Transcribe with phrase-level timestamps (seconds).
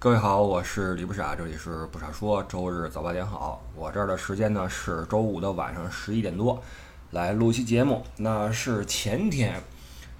[0.00, 3.60] 各位好，我是李不傻，这里是不傻说，周日早八点好。
[3.74, 6.62] 我这儿的时间呢是周五的晚上十一点多，
[7.10, 8.04] 来录期节目。
[8.18, 9.60] 那是前天，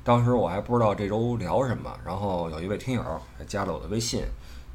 [0.03, 4.25] 当时我还不知道这周聊什么，然后有一位听友加了我的微信，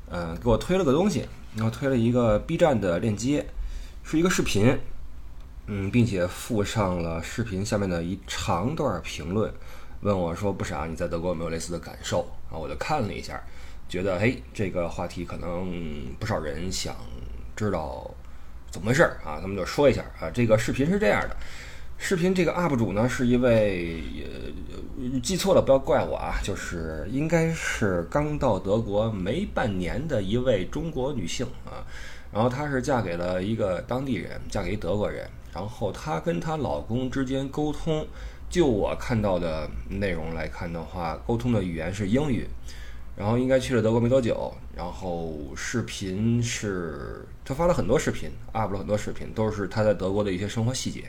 [0.10, 1.28] 嗯，给我推了个东西，
[1.58, 3.46] 然后推了一个 B 站的链接，
[4.04, 4.80] 是一个视频，
[5.68, 9.54] 嗯，并且附上了视频下面的一长段评论，
[10.00, 12.26] 问我说不傻，你在德国有没有类似的感受？
[12.50, 13.44] 然后，我就看了一下。
[13.90, 16.96] 觉得嘿，这个话题可能不少人想
[17.56, 18.10] 知道
[18.72, 20.30] 怎么回事儿啊，咱们就说一下啊。
[20.32, 21.38] 这个视频是这样的，
[21.98, 31.86] 视频这个 UP 主呢是一位呃记错了不要怪我啊，就是应该是刚到德国没半年的一位中国女性啊，
[32.32, 38.08] 然后她是嫁给了一个当地人，嫁给德国人，然后她跟她老公之间沟通，
[38.50, 42.48] 就我看到的内容来看的话，沟通的语言是英语。
[43.16, 51.04] 然后应该去了德国没多久，然后视频是他发了很多视频，up 了很多视频，都是他在德国的一些生活细节，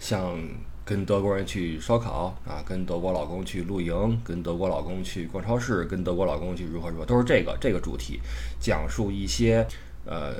[0.00, 0.36] 像
[0.84, 8.20] 跟德国人去烧烤啊，跟德国老公去露营，跟德国老公去逛超市，跟德国老公去如何如何，都是这个这个主题，
[8.58, 9.66] 讲述一些
[10.04, 10.34] 呃，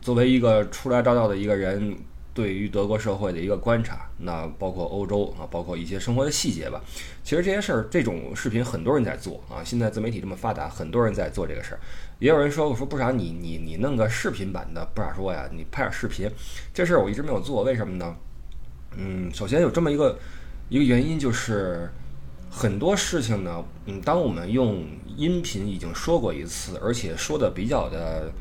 [0.00, 1.94] 作为一个初来乍到的一个人。
[2.34, 6.82] 对于德国社会的一个观察，那包括欧洲啊，包括一些生活的细节吧。
[7.22, 9.62] 其实这些事儿，这种视频很多人在做啊。
[9.64, 11.80] 现在自媒体这么发达，很多人在做这个事儿。
[12.18, 16.28] 也有人说，我说不傻，你你你弄个视频版的不傻说呀，你拍点视频。
[16.74, 18.16] 这事儿我一直没有做，为什么呢？
[18.96, 20.18] 嗯，首先有这么一个
[20.68, 21.88] 一个原因，就是
[22.50, 24.84] 很多事情呢，嗯，当我们用
[25.16, 28.32] 音频已经说过一次，而且说的比较的。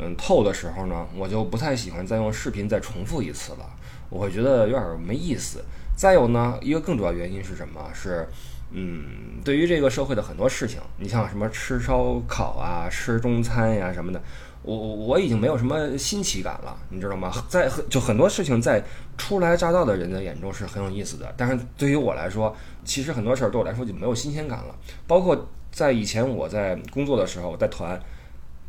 [0.00, 3.68] 嗯，透的时候呢，我就不太喜欢再用视频再重复一次了，
[4.08, 5.64] 我会觉得有点没意思。
[5.96, 7.90] 再有呢，一个更主要原因是什么？
[7.92, 8.28] 是，
[8.70, 14.22] 嗯，对于这个社会的很多事情，你像什么吃烧烤啊、吃中餐呀什么的，
[14.62, 17.32] 我我已经没有什么新奇感了，你知道吗？
[17.48, 18.80] 在就很多事情在
[19.16, 24.74] 初来乍到的人的眼中是很有意思的，但是对于我来说，其实很多事儿对我来说就没有新鲜感了。
[25.08, 28.00] 包括在以前我在工作的时候，在团。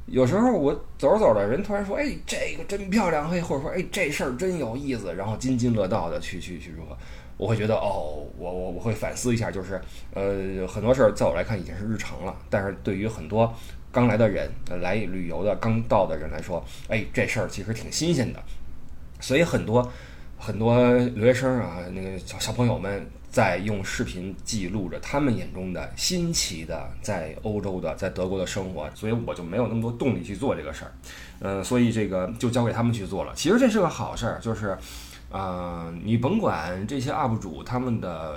[0.09, 6.97] 有时候我走着走着，人突然说：“哎，这个真漂亮！”嘿，或者说：“哎，这事儿真有意思。”然后津津乐道的去去去说，
[7.37, 9.79] 我会觉得哦，我我我会反思一下，就是
[10.13, 13.53] 呃，很多事儿在我来看已经是日常了，但是对于很多
[13.91, 14.49] 刚来的人
[14.81, 18.41] 来旅游的刚到的人来说，哎，这事儿其实挺新鲜的，
[19.19, 19.89] 所以很多
[20.39, 23.05] 很多留学生啊，那个小小朋友们。
[23.31, 30.91] 在用视频记录着他们眼中的新奇的在欧洲的在德国的生活，所以我就没有那么多动力去做这个事儿，
[31.41, 33.33] 嗯，所以这个就交给他们去做了。
[33.35, 34.75] 其实这是个好事儿，就是，
[35.29, 38.35] 呃，你甭管这些 UP 主他们的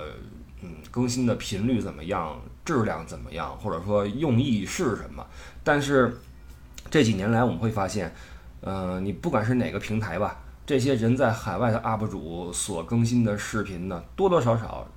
[0.61, 5.25] 嗯更新的频率怎么样，质量怎么样，或者说用意是什么，
[5.63, 6.19] 但是
[6.91, 8.13] 这几年来我们会发现，
[8.61, 10.42] 呃，你不管是哪个平台吧。
[10.65, 14.87] 这些人在海外的 UP 主所更新的视频呢，多多少少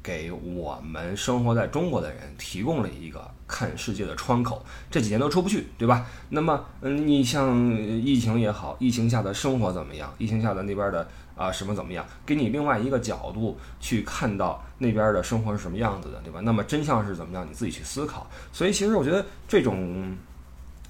[0.00, 4.64] 给我们生活在中国的人提供了一个看世界的窗口。
[4.88, 6.06] 这几年都出不去，对吧？
[6.28, 10.14] 那么，嗯，你像疫情也好，疫情下的生活怎么样？
[10.16, 12.06] 疫情下的那边的啊什么怎么样？
[12.24, 16.38] 给你另外一个角度去看到那边的生活是什么样子的，对吧？
[16.44, 17.44] 那么真相是怎么样？
[17.44, 18.30] 你自己去思考。
[18.52, 20.16] 所以，其实我觉得这种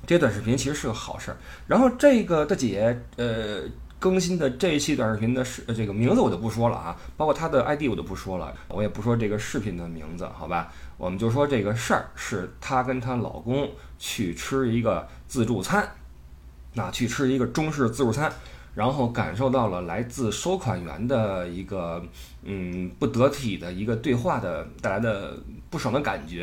[0.07, 1.39] 这短视频其实是个好事儿。
[1.67, 3.63] 然后这个的姐，呃。
[3.99, 10.71] 更新的这一期短视频的视这个名字我就不说了啊，包括他的 ID 我就不说了，我也不说这个视频的名字，好吧？
[10.99, 15.89] 我们就说这个事儿是她跟她老公去吃一个自助餐，
[16.75, 18.31] 那去吃一个中式自助餐，
[18.75, 22.05] 然后感受到了来自收款员的一个
[22.43, 25.39] 嗯不得体的一个对话的带来的
[25.71, 26.43] 不爽的感觉，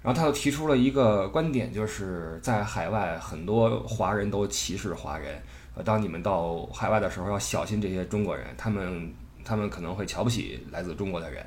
[0.00, 5.42] 然后他就提出了一个观点，就是在海外很多华人都歧视华人。
[5.74, 9.12] 呃，当你们到海外的时候，要小心这些中国人，他们
[9.44, 11.44] 他们可能会瞧不起来自中国的人。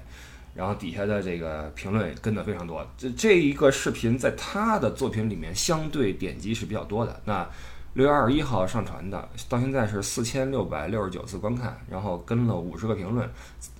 [0.53, 2.83] 然后底下的这个评论跟的非常多。
[2.97, 7.21] 这这一个视频在他的作品里面相对点击是比较多的。
[7.25, 7.47] 那
[7.93, 13.29] 六月二十一号上传的，到现在是四千六百六十九次观看，然后跟了五十个评论。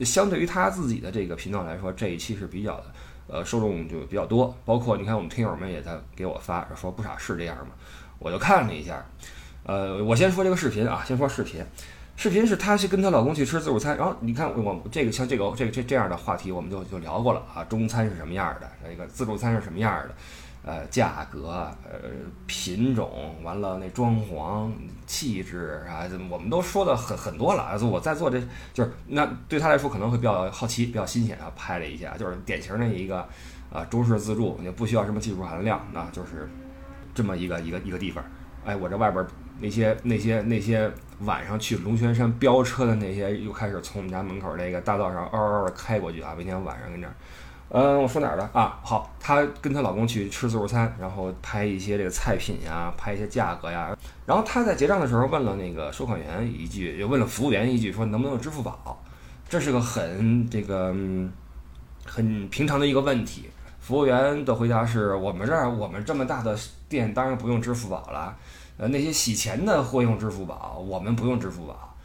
[0.02, 2.80] 相对于他自己的这个频道来说，这一期是比较，
[3.28, 4.56] 呃，受众就比较多。
[4.64, 7.74] 包括你看，我们听友们也在给我发，说不傻是这样吗？
[8.20, 9.04] 我就看了一下。
[9.68, 11.62] 呃，我先说这个视频啊，先说视频。
[12.16, 17.64] 视频是她去跟她老公去吃自助餐，然后你看我这个像这个这个这这样的话题，我们就就聊过了啊。
[17.66, 18.72] 中餐是什么样的？
[18.82, 20.16] 那个自助餐是什么样的？
[20.64, 22.00] 呃，价格、呃，
[22.46, 24.72] 品种，完了那装潢、
[25.06, 27.78] 气质啊，我们都说的很很多了。
[27.86, 28.42] 我在做这
[28.74, 33.28] 就是那对他来说可能会比较好奇，比较新鲜啊，拍了一下，就是典型的一个
[33.70, 36.50] 啊中式自助，也不需要什么技术含量，啊就是。
[37.14, 38.24] 这么一个一个一个地方。
[38.64, 39.26] 哎，我这外边
[39.60, 46.34] 那些那些那些晚上去龙泉山飙车的那些，又开始从我们家门口那个大道上嗷嗷的开过去啊！
[46.38, 47.14] 每天晚上跟这儿，
[47.70, 48.80] 嗯，我说哪儿了啊？
[48.84, 53.98] 好，她跟她老公去吃自助餐，然后拍一些这个菜品呀，拍一些价格呀。
[54.26, 59.04] 然后她在结账的时候问了那个收款员一句，又问了服务员一句，说能不能用支付宝？
[59.50, 60.94] 这是个很这个
[62.06, 63.50] 很平常的一个问题。
[63.80, 66.58] 服务员的回答是我们这儿我们这么大的
[66.90, 68.36] 店，当然不用支付宝了。
[68.78, 71.96] 呃，那些洗钱的会用支付宝，我们不用支付宝，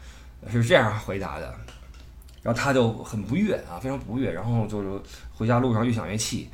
[0.49, 1.55] 是这样回答的。
[2.41, 5.01] 然后他就很不悦啊，非常不悦，然后就
[5.33, 6.49] 回家路上越想越气，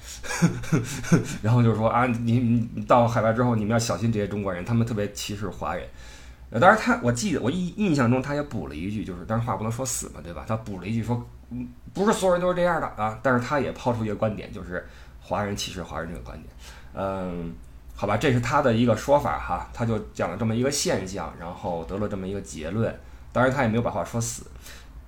[1.41, 5.83] 然后就说啊，你你到海外之后，你们要小心这些中国人，他们特别歧视华人。
[6.51, 10.45] 呃，当然他我记得我印印象中他也补了一句，就是当然话不能说死嘛，对吧？
[10.47, 13.17] 他补了一句说，嗯，不是所有人都是这样的啊。
[13.23, 14.87] 但是他也抛出一个观点，就是
[15.19, 16.47] 华人歧视华人这个观点，
[16.93, 17.51] 嗯。
[17.99, 22.97] 好吧，这是他的一个说法哈，他就讲了这么一个现象，然后得了这么一个结论。
[23.33, 24.45] 当然，他也没有把话说死。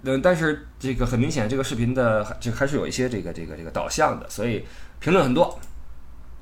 [0.03, 4.65] 嗯，但是这个很明显，这个视频的这还是有一些这个这个这个导向的，所以
[4.99, 5.57] 评论很多。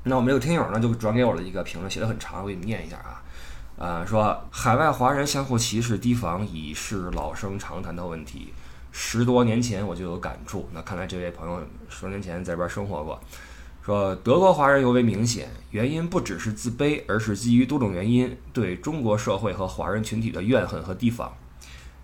[0.02, 3.22] 那我们这个听友呢，就转给我了一个评论，写的很长，我给你念一下啊。
[3.78, 8.52] 呃，说海外华人相互歧视提防已是老生常谈的问题，
[8.90, 10.68] 十多年前我就有感触。
[10.72, 13.20] 那看来这位朋友十多年前在这边生活过。
[13.82, 21.32] 说德国华人尤为明显，原因不只是自卑，而是基于多种原因对中国社会和华人群体的怨恨和提防。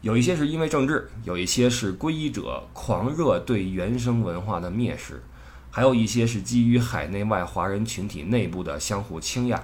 [0.00, 5.22] 有一些是因为政治，有一些是皈依者狂热对原生文化的蔑视，
[5.70, 9.62] 还有一些是基于海内外华人群体内部的相互倾轧、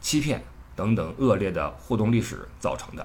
[0.00, 0.44] 欺骗
[0.76, 3.04] 等等恶劣的互动历史造成的。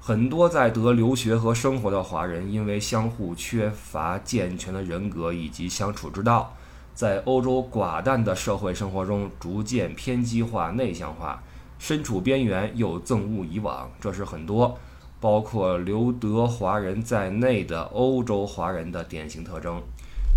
[0.00, 6.56] 很多在德留学和生活的华人，因为相互缺乏健全的人格以及相处之道。
[6.94, 11.42] 在欧洲寡淡的社会生活中，逐渐偏激化、内向化，
[11.78, 14.78] 身处边缘又憎恶以往，这是很多
[15.18, 19.82] 包括留德华人在内的欧洲华人的典型特征。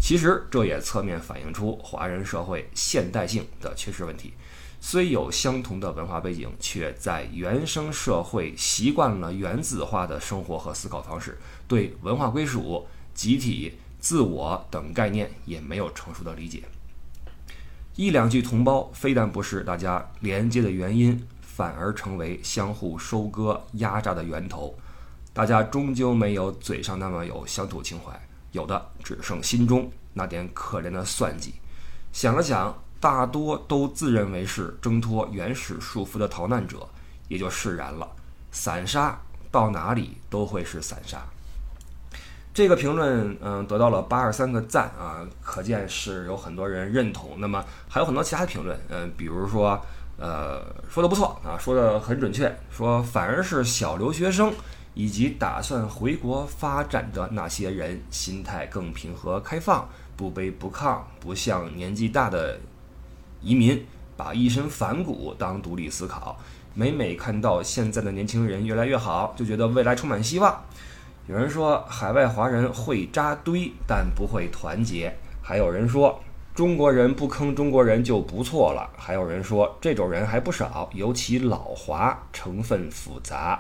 [0.01, 4.33] 其实，这也侧面反映出华人社会现代性的缺失问题。
[4.81, 11.37] 虽有相同的文化背景，却在原生社会习惯了原子化的生活和思考方式，
[11.69, 13.71] 对文化归属、集体。
[14.03, 16.61] 自我等概念也没有成熟的理解，
[17.95, 24.77] 一两句同胞非但不是大家连接的原因，反而成为相互收割、压榨的源头。
[25.31, 28.11] 大家终究没有嘴上那么有乡土情怀，
[28.51, 31.53] 有的只剩心中那点可怜的算计。
[32.11, 36.85] 想了想，大多都自认为是挣脱原始束缚的逃难者，
[37.29, 38.05] 也就释然了。
[38.51, 39.17] 散沙
[39.49, 41.25] 到哪里都会是散沙。
[42.53, 47.31] 这个评论，嗯，得到了八十三个赞啊，可见是有很多人认同。
[47.39, 49.79] 那么还有很多其他的评论，嗯，比如说，
[50.19, 54.53] 呃，说的不错啊，说的很准确，说反而是小留学生
[54.93, 62.59] 以及打算回国发展的那些人，心态更平和开放，不卑不亢，不像年纪大的
[63.41, 63.83] 移民
[64.15, 66.37] 把一身反骨当独立思考。
[66.75, 70.63] 每每看到现在的年轻人越来越好，就觉得未来充满希望。
[71.25, 75.09] 有人说海外华人会扎堆，但不会团结；
[75.41, 76.21] 还有人说
[76.53, 83.57] 中国人不坑中国人就不错了；还有人说这种人还不少，尤其老华成分复杂；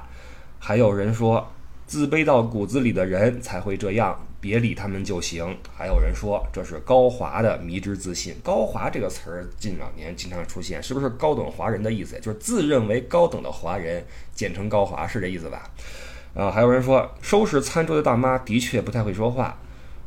[0.59, 1.47] 还有人说
[1.87, 8.35] 自卑到骨子里的人才会这样，别理他们就行；还有人说这是高华的迷之自信。
[8.43, 12.19] 高华这个词儿近两年经常出现，是不是高等华人的意思？
[12.19, 15.63] 就是自认为高等的华人，简称高华，是这意思吧？
[16.35, 19.55] 啊，还有人说，收拾餐桌的大妈的确不太会说话。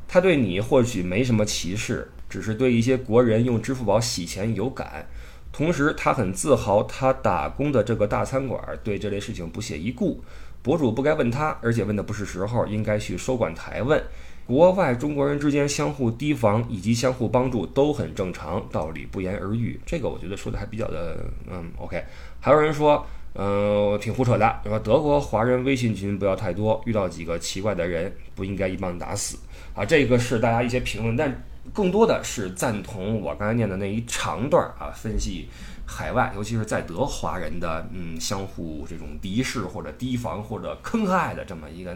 [0.09, 5.06] 她对你或许没什么歧视，只是对一些国人用支付宝洗钱有感。
[5.52, 10.21] 同时，她很自豪，她打工的这个大餐馆对这类事情不屑一顾。
[10.62, 14.02] 博主不该问她，而且问的不是时候，应该去收管台问。
[14.47, 19.78] 国外中国人之间相互提防以及相互帮助都很正常，道理不言而喻。
[19.87, 22.04] 这个我觉得说的还比较的，嗯，OK。
[22.40, 23.06] 还有人说。
[23.38, 24.61] 嗯，挺胡扯的。
[24.64, 29.37] 说德国华人微信群不要太多，遇到几个奇怪的人不应该一棒子打死
[29.75, 29.85] 啊。
[29.85, 35.49] 这个是大家一些评论，但更多的是赞同我刚才念的那一长段啊，分析
[35.85, 41.95] 海外，尤其是在德华人的嗯相互这种敌视或者提防或者坑害的这么一个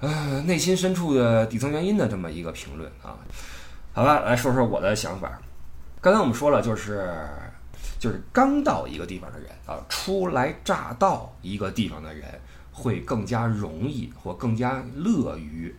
[0.00, 3.16] 呃内心深处的底层原因的这么一个评论啊。
[3.94, 5.40] 好吧，来说说我的想法。
[6.02, 7.26] 刚才我们说了，就是。
[7.98, 12.24] 就是刚到一个地方的人啊，初来乍到一个地方的人，
[12.72, 15.74] 会更加容易或更加乐于，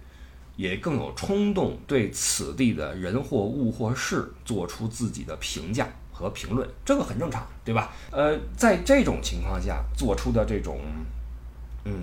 [0.56, 7.92] 也更有冲动对此地的人或物或事做出自己的评价和评论，这个很正常，对吧？
[8.12, 10.82] 呃，在这种情况下做出的这种
[11.86, 11.94] 嗯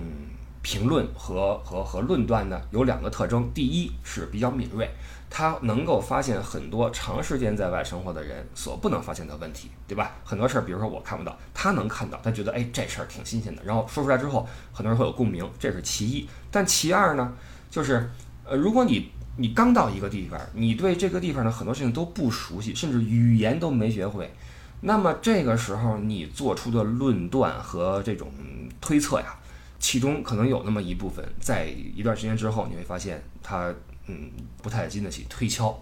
[0.63, 4.89] 评论和和和论断呢，有两个特征，第一是比较敏锐。
[5.29, 10.15] 他能够发现很多长时间在外生活的人所不能发现的问题，对吧？
[10.23, 16.27] 很多事儿，比如说我看不到，他能看到，他觉得哎这事儿挺新鲜的，然后说出来之后，很多人会有共鸣，这是其一。
[16.49, 17.33] 但其二呢，
[17.69, 18.09] 就是
[18.45, 24.33] 呃，如果你你刚到一个地方，你对这个地方的很多事情都不熟悉，甚至语言都没学会，
[24.81, 28.31] 那么这个时候你做出的论断和这种
[28.79, 29.37] 推测呀，
[29.77, 33.73] 其中可能有那么一部分，在一段时间之后，你会发现它。
[34.07, 35.79] 嗯，不太经得起推敲。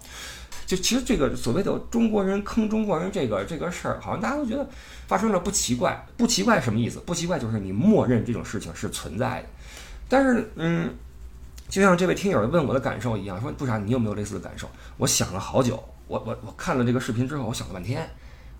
[0.66, 4.68] 就其实这个所谓的中国人坑中国人这个这个事儿，好像大家都觉得
[5.06, 6.98] 发生了不奇怪，不奇怪什么意思？
[7.06, 9.48] 不奇怪就是你默认这种事情是存在的。
[10.08, 10.92] 但是，嗯，
[11.68, 14.68] 就像这位听友问我的感受一样，说不啥，你有没有类似的感受？
[14.96, 18.08] 我想了好久，我我我看了这个视频之后，我想了半天。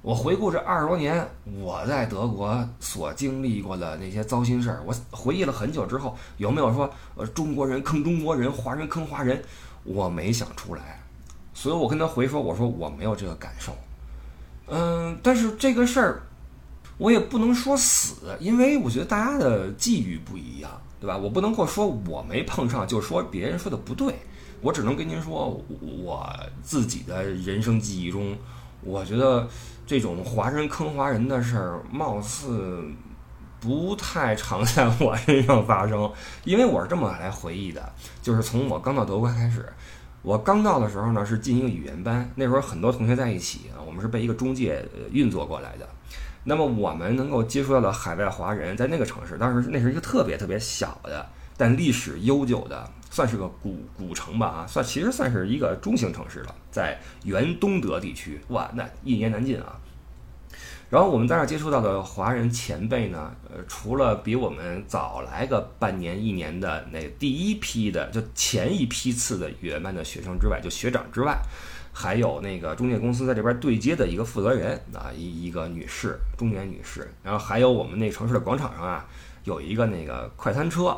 [0.06, 9.42] 我回顾这二十多年我在德国所经历过的那些糟心事儿，我回忆了很久之后，有没有说呃中国人坑中国人，华人坑华人？
[9.82, 11.02] 我没想出来，
[11.52, 13.72] 所以我跟他回说，我说我没有这个感受。
[14.68, 16.22] 嗯，但是这个事儿
[16.98, 20.70] 我也不能说死，因为我觉得大家的际遇不一样，
[21.00, 21.18] 对吧？
[21.18, 24.14] 我不能够说我没碰上就说别人说的不对，
[24.60, 26.32] 我只能跟您说我
[26.62, 28.38] 自己的人生记忆中，
[28.82, 29.48] 我觉得。
[29.86, 32.84] 这种华人坑华人的事儿，貌似
[33.60, 36.12] 不太常在我身上发生，
[36.44, 39.64] 因为我是这么来回忆的，就是从我刚到德国开始，
[40.22, 45.88] 我刚到的时候呢是进一个语言班，那时候很多同学在一起，我们是被一个中介运作过来的，
[46.42, 51.24] 那么我们能够接触到的海外华人，在那个城市，当时那是一个特别特别小的，
[51.56, 52.90] 但历史悠久的。
[53.16, 59.80] 算是个古古城吧啊，算其实算是一个中型城市了，在原东德地区，哇，那一言难尽啊。
[60.90, 71.38] 然后我们在那接触到的华人前辈呢，呃，除了比我们早来个半年一年的那第一批的，就前一批次的语言班的学生之外，就学长之外，
[71.94, 79.06] 还有那个中介公司在这边对接的一个负责人啊，一一个女士，中年女士，然后还有我们那城市的广场上啊，
[79.44, 80.94] 有一个那个快餐车。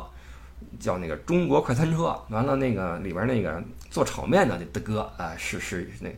[0.79, 6.09] 叫那个中国快餐车，完了那个里边那个做炒面的那大哥啊，是是那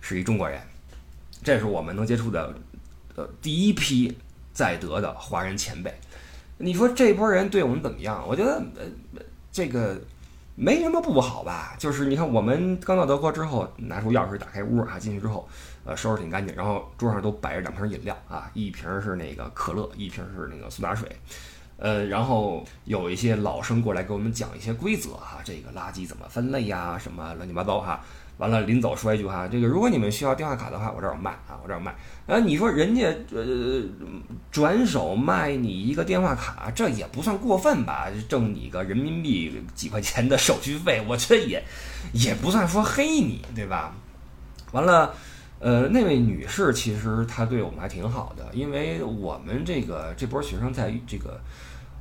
[0.00, 0.60] 是一中国人，
[1.42, 2.54] 这是我们能接触的
[3.16, 4.16] 呃第一批
[4.52, 5.92] 在德的华人前辈。
[6.56, 8.24] 你说这波人对我们怎么样？
[8.26, 9.22] 我觉得呃
[9.52, 10.00] 这个
[10.56, 11.76] 没什么不好吧。
[11.78, 15.48] 就是你看我们刚到德国之后，拿出钥匙打开屋啊，进去之后
[15.84, 21.08] 呃收拾挺干净，然后桌上都摆着两瓶饮料啊，一瓶是那个可乐，一瓶是那个苏打水。
[21.78, 28.00] 呃，然后有一些老生过来给我们讲一些规则哈，这个垃圾怎么分类呀，什么乱七八糟哈。
[28.38, 31.94] 完了临走说一句哈，这个如果你们需要电话卡的话，我这儿有卖啊，我这儿有卖。
[32.26, 33.82] 呃，你说人家呃
[34.50, 38.08] 转手卖你一个电话卡，这也不算过分吧？
[38.28, 41.62] 挣你个人民币几块钱的手续费，我觉得也
[42.12, 43.94] 也不算说黑你，对吧？
[44.72, 45.14] 完了。
[45.60, 51.40] 呃，那位女士其实她对我们还挺好的，因为我们这个这波学生在这个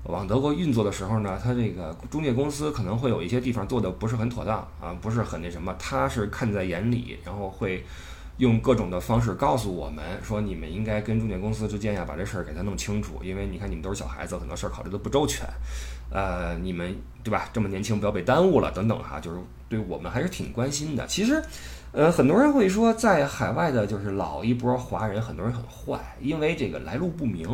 [0.03, 7.83] 往德国运作的时候呢，她这个中介公司可能会有一些地方做的不是很妥当啊，不是很那什么，她是看在眼里，然后会
[8.37, 15.43] 用各种的方式告诉我们说，你们应该跟中介公司之间呀把这事儿给他弄清楚，因为你看你们都是小孩子，很多事儿考虑的不周全，
[16.11, 17.49] 呃，你们对吧？
[17.51, 21.07] 这么年轻不要被耽误了等等哈，就是对我们还是挺关心的。
[21.07, 21.41] 其实。
[21.97, 27.49] 呃，很多人会说，在海外的就是老一波华人，很多人很坏，因为这个来路不明，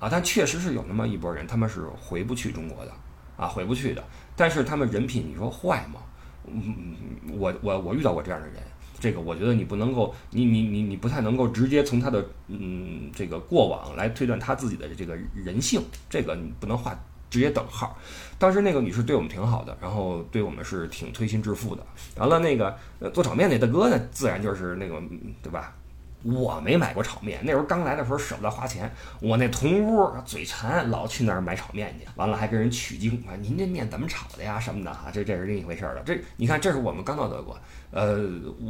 [0.00, 2.90] 啊，但确实是有那么一波人，他们是回不去中国的，
[3.36, 4.02] 啊，回不去的。
[4.34, 6.00] 但是他们人品，你说坏吗？
[6.48, 6.96] 嗯，
[7.38, 8.56] 我我我遇到过这样的人，
[8.98, 16.92] 这个我觉得你不能够，你你你你不太能够直接从他的嗯这个过往来推断他自己的这个人性，这个你不能画。
[17.28, 17.98] 直接等号。
[18.38, 21.82] 当时那个女士对我们挺好的，然后对我们是挺推心置腹的。
[22.16, 22.76] 完了，那个
[23.12, 25.00] 做炒面那大哥呢，自然就是那个
[25.42, 25.74] 对吧？
[26.34, 28.90] 我没买过炒面，那时候刚来的时候舍不得花钱。
[29.20, 32.06] 我那同屋嘴馋，老去那儿买炒面去。
[32.16, 34.58] 完了还跟人取经啊，您这面怎么炒的呀？
[34.58, 35.10] 什么的啊？
[35.12, 36.02] 这这是另一回事了。
[36.04, 37.56] 这你看，这是我们刚到德国，
[37.90, 38.28] 呃，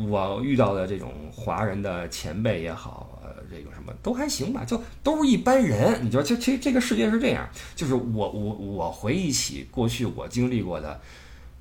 [0.08, 6.04] 我遇到的这种华人的前辈也好，呃，这个什么都还行吧，就都是一般人。
[6.04, 11.00] 你知道，就其实这个世界是这样，就是我我我回忆起过去我经历过的。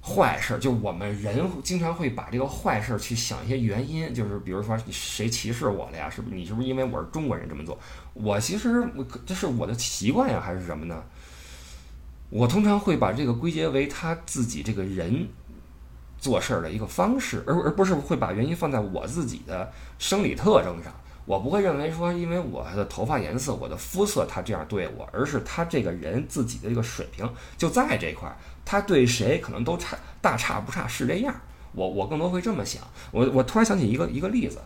[0.05, 6.07] 坏事儿，就我们人经常会把这个坏事儿去想一些原因，就是比如说谁歧视我了呀？
[6.07, 7.75] 是不是你是不是因为我是中国人这么做？
[8.13, 8.87] 我其实
[9.25, 11.03] 这是我的习惯呀，还是什么呢？
[12.29, 15.27] 我通常会把这个归结为他自己这个人
[16.19, 20.93] 做事儿的一个方式，而而不是会把原因放在我自己的生理特征上。
[21.25, 31.33] 我不会认为说，因为我的头发颜色、我的肤色，他这样对我，而是他这个人自己的一个水平就在这块儿，他对谁可能都差大差不差，是这样。
[31.71, 32.81] 我我更多会这么想。
[33.11, 34.59] 我我突然想起一个一个例子，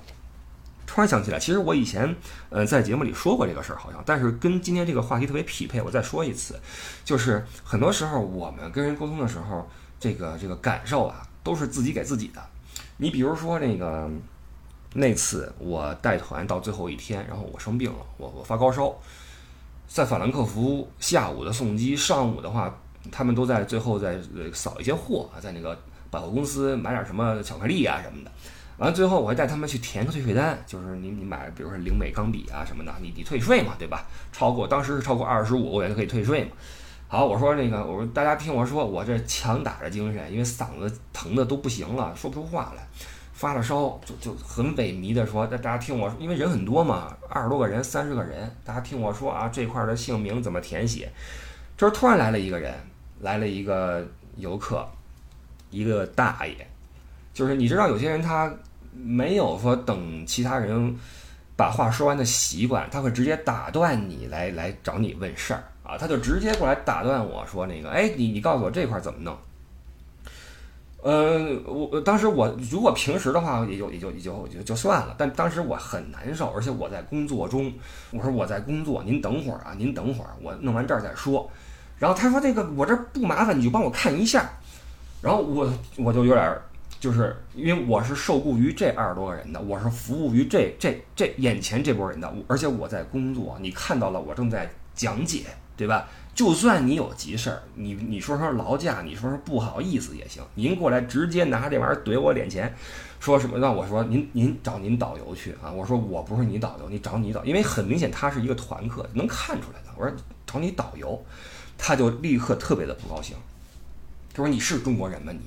[0.88, 2.16] 突然想起来，其实我以前
[2.50, 6.60] 呃在节目里说过这个事儿，好像，但是跟今天这个话题特别匹配，我再说一次，
[7.04, 12.42] 就是很多时候我们跟人沟通的时候，这个这个感受啊，都是自己给自己的。
[12.98, 14.10] 你比如说那个。
[14.96, 18.92] 那次我带团到最后一天，然后我生病了，我我发高烧，
[19.88, 22.76] 在法兰克福下午的送机，上午的话，
[23.12, 24.18] 他们都在最后在
[24.54, 25.78] 扫一些货啊，在那个
[26.10, 28.32] 百货公司买点什么巧克力啊什么的。
[28.78, 34.06] 完了最后我还带他们去填个退税单，就是你你买比如说零美钢笔啊什么的，你你退税嘛，对吧？
[34.32, 36.52] 超过当时是超过二十五欧元就可以退税嘛。
[37.08, 42.88] 好，我说那个我说大家听我说，我这强打着精神，因为嗓子疼的都不行了，说不出话来。
[43.34, 51.10] 发了烧，就就很萎靡的说：“大大家听我，因为人很多嘛，二十多个人，三十个人，大家听我说啊，这块的姓名怎么填写？”
[51.78, 52.74] 这时突然来了一个人，
[53.20, 54.06] 来了一个
[54.38, 54.88] 游客，
[55.72, 56.56] 一个大爷，
[57.34, 58.54] 就是你知道有些人他
[58.94, 60.96] 没有说等其他人
[61.56, 69.36] 把话说完的习惯，他会直接打断你来来找你问事儿啊，他就直接过来打断我说：“那个，哎，你你告诉我这块怎么弄？”
[71.02, 75.16] 呃，我当时我如果平时的话，也就也就也就就就算了。
[75.18, 77.72] 但当时我很难受，而且我在工作中，
[78.12, 81.50] 我说我在工作，您等会儿啊，您等会儿，我弄完这儿再说。
[82.00, 84.50] 然后他说这个我这不麻烦，你就帮我看一下。
[85.22, 86.58] 然后我我就有点，
[87.00, 95.44] 就是因为我是受雇于这二十多个人的，我是服务于这这这眼前这波人的，而且我在工作，你看到了我正在讲解，
[95.76, 96.08] 对吧？
[96.34, 100.42] 就算你有急事儿，你你说说劳驾，你说说不好意思也行。
[100.56, 102.74] 您过来直接拿这玩意儿怼我脸前，
[103.20, 105.70] 说什么让我说您您找您导游去啊？
[105.70, 109.90] 我说我不是你导游，你找你导，因为很明显他是一个团客，能看出来的。
[109.98, 110.16] 我说
[110.46, 111.22] 找你导游，
[111.80, 113.36] 他就立刻特别的不高兴，
[114.32, 115.32] 他说你是中国人吗？
[115.32, 115.40] 你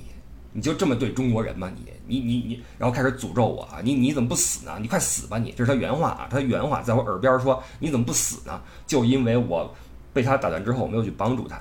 [0.51, 1.71] 你就这么对中国人吗？
[1.77, 3.79] 你你你你，然后开始诅咒我啊！
[3.81, 4.77] 你你怎么不死呢？
[4.81, 5.51] 你快死吧你！
[5.51, 8.59] 这是他原话啊，他原话在我耳边说你怎么不死呢？
[8.85, 9.73] 就因为我。
[10.13, 11.59] 被他打断之后，我没有去帮助他。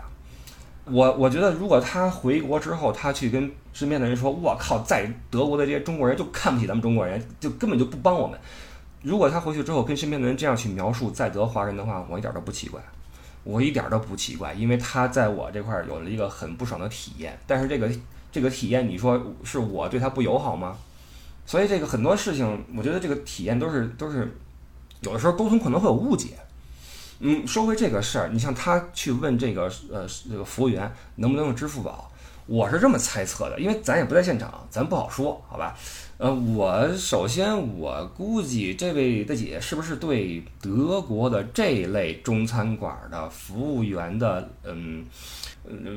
[0.85, 8.39] 我我觉得，如果他回国之后，他去跟身边的人说：“我靠，在德国的这些中国人就看不起咱们中国人，就根本就不帮我们。”
[9.01, 12.79] 如果他回去之后跟身边的人这样去描述在德华人的话，我一点都不奇怪，
[13.45, 17.39] 我一点都不奇怪，因为他在我这块有了一个很不爽的体验。
[17.47, 17.91] 但是这个
[18.31, 20.77] 这个体验，你说是我对他不友好吗？
[21.45, 24.37] 所以这个很多事情，我觉得这个体验都是都是
[25.01, 26.39] 有的时候沟通可能会有误解。
[27.19, 32.11] 嗯，说回这个事儿，你像他去问这个呃这个服务员能不能用支付宝，
[32.47, 35.77] 我是这么猜测的，因为咱也不在现场，咱不好说，好吧？
[36.23, 45.05] 呃，我首先我估计这位大姐是不是对德国的这类中餐馆的服务员的嗯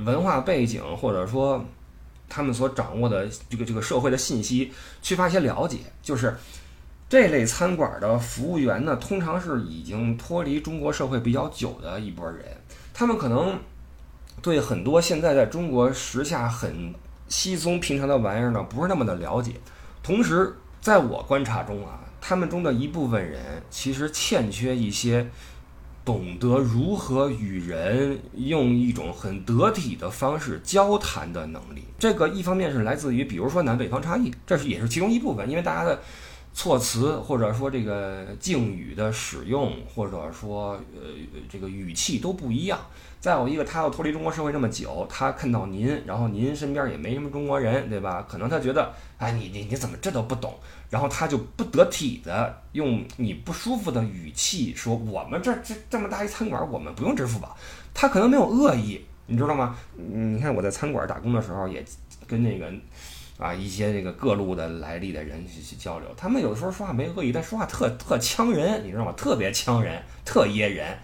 [0.04, 1.64] 文化背景或者说
[2.28, 6.36] 他们所掌握的这个这个社会的信息缺乏一些了解，就是。
[7.08, 12.44] 这类餐馆的服务员呢，通常是已经脱离中国社会比较久的一波人，
[12.96, 13.60] 他们可能
[14.42, 16.92] 对很多现在在中国时下很
[17.30, 19.52] 稀松平常的玩意儿呢，不是那么的了解。
[20.06, 23.42] 同时，在我观察中啊，他们中的一部分人
[23.72, 25.28] 其实欠缺一些
[26.06, 31.86] 懂得如何与人用一种很得体的方式交谈的能力。
[31.98, 36.00] 这个一方面是来自于，比如说南北方差异，这是也是其中一部分，因为大家的。
[36.56, 41.02] 措辞或者说这个敬语的使用，或者说呃
[41.50, 42.80] 这个语气都不一样。
[43.20, 48.26] 再有一个，他要脱离中国社会这么久，他看到您，然后您身边也没什么中国人，对吧？
[48.30, 50.54] 可能他觉得，哎，你你你怎么这都不懂？
[50.92, 57.58] 然后他就不得体的用你不舒服的语气说：“我们这这这么大一餐馆，我们不用支付宝。”
[57.94, 59.76] 他可能没有恶意，你知道吗？
[59.98, 61.84] 你看我在餐馆打工的时候，也
[62.26, 62.72] 跟那个。
[63.38, 69.12] 啊，一些这个各路的来历的人去去交流，他们有的时候说话没恶意，但说话特特呛人，你知道吗？
[69.18, 70.98] 特别呛人，特噎人。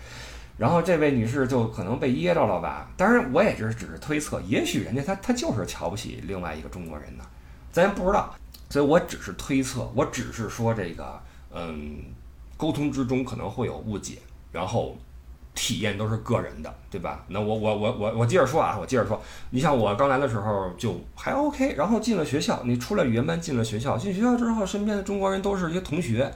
[0.57, 2.89] 然后这位女士就可能被噎着了吧？
[2.95, 7.25] 当然，我也只是只是推测，也许人家他他就是瞧不起另外一个中国人呢，
[7.71, 8.33] 咱不知道。
[8.69, 11.21] 所以我只是推测，我只是说这个，
[11.53, 11.97] 嗯，
[12.55, 14.19] 沟通之中可能会有误解，
[14.51, 14.97] 然后。
[15.53, 17.23] 体验都是个人的，对吧？
[17.27, 26.31] 那我我我我我接着说啊，我接着说，你像我刚来的时候就还 OK，然后进了学校，你出了语言班进了学校，进学校之后身边的中国人都是一些同学，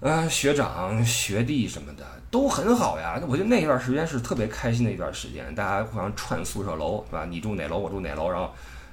[0.00, 3.20] 呃，学长学弟什么的都很好呀。
[3.26, 7.26] 我觉得那一段时间是特别开心的一段时间，大家互相串宿舍楼，是吧？
[7.28, 8.50] 你住哪楼，我住哪楼，然后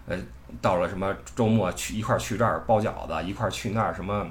[0.08, 0.18] 呃，
[0.62, 4.28] 到了什么周末去一块去这儿包饺子，一块去那儿什么。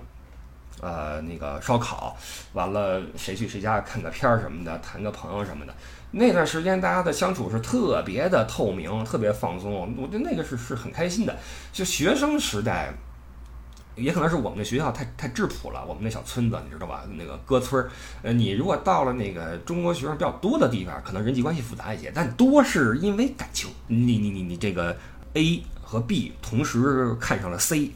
[0.80, 2.16] 呃，那个烧烤，
[2.52, 5.74] 完了谁去谁家看个片儿什么的，谈个朋友什么的。
[6.10, 11.36] 那段时间大家的相处是特别的透明，特别放松，我觉得那个是是很开心的。
[11.72, 12.92] 就学生时代，
[13.96, 17.04] 也可能是我们的学校太太质朴了，我们那小村子你知道吧？
[17.18, 17.90] 那个歌村儿，
[18.22, 23.70] 呃，你如果到了那个中国学生比较多的地方，可能人际关系复杂一些，但多是因为感情。
[23.88, 24.96] 你你你你这个
[25.34, 27.92] A 和 B 同时看上了 C。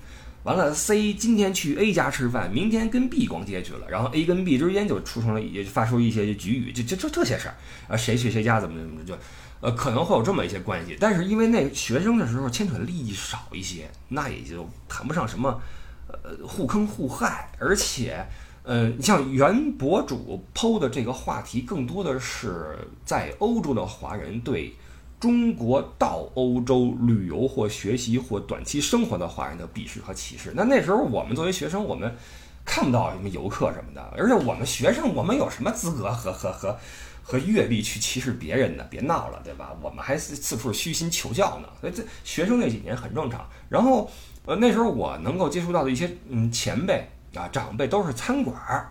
[0.51, 7.55] 完了，C 今天去 A 家吃饭，明天跟 B 逛街去了，然后 A 跟 B 之间就出成了，也就发出一些局语，就就就这些事儿
[7.87, 9.17] 啊，谁去谁家怎么怎么就，
[9.61, 10.97] 呃，可能会有这么一些关系。
[10.99, 15.63] 但是因为那学生的时候牵扯的利益少一些，那也就谈不上什么，
[16.09, 17.53] 呃，互坑互害。
[17.61, 18.27] 而且，
[18.65, 24.75] 呃，你像原博主剖的这个话题，更多的是在欧洲的华人对。
[25.21, 30.55] 中国到欧洲旅游或学习或短期生活的华人的鄙视和歧视。
[30.57, 32.17] 那那时候我们作为学生，我们
[32.65, 36.79] 看不到什么游客什么的，而且我们学生，我们有什么资格和和和
[37.23, 38.87] 和阅历去歧视别人呢？
[38.89, 39.77] 别闹了，对吧？
[39.83, 41.69] 我们还四处虚心求教呢。
[41.83, 43.47] 所以这学生那几年很正常。
[43.69, 44.11] 然后
[44.47, 48.91] 呃，那时候我能够接触到的一些嗯前辈啊长辈都是餐馆儿，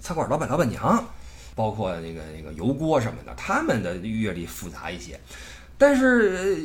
[0.00, 1.06] 餐馆老板老板娘。
[1.56, 5.18] 包括那个那个油锅什么的，他们的阅历复杂一些，
[5.76, 6.60] 但是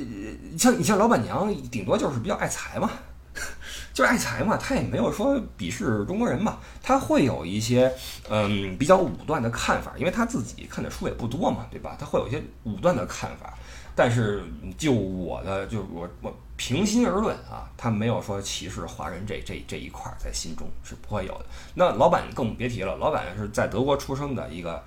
[0.57, 2.91] 像你像老板娘，顶多就是比较爱财嘛，
[3.93, 7.91] 就是爱财嘛，她也没有说鄙视中国人嘛，她会有一些
[8.29, 11.95] 嗯比较武断的看法，因为她自己看的书也不多嘛，对吧？
[11.97, 13.57] 她会有一些武断的看法。
[13.95, 14.43] 但是
[14.77, 21.45] 就我的，就我我平心而论啊，他没有说歧视华人这这这一块在心中是不会有的。
[21.75, 24.83] 那老板更别提了，老板是在德国出生的一个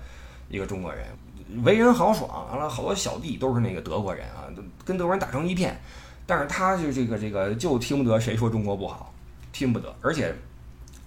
[0.49, 1.05] 一个中国人，
[1.63, 4.47] 为人豪爽，完了好多小弟都是那个德国人啊，
[4.83, 5.79] 跟德国人打成一片。
[6.25, 9.13] 但是他就这个这个就听不得谁说中国不好，
[9.51, 10.35] 听不得，而且。